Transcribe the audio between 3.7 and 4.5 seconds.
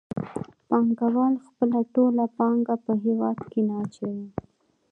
اچوي